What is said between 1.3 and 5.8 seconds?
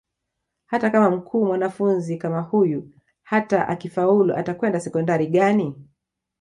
mwanafunzi kama huyu hata akifaulu atakwenda Sekondari gani